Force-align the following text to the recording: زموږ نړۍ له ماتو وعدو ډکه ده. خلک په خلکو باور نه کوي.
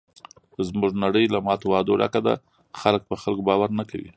زموږ 0.67 0.91
نړۍ 1.03 1.25
له 1.33 1.39
ماتو 1.47 1.65
وعدو 1.71 1.99
ډکه 2.01 2.21
ده. 2.27 2.33
خلک 2.81 3.01
په 3.09 3.15
خلکو 3.21 3.45
باور 3.49 3.69
نه 3.79 3.83
کوي. 3.91 4.09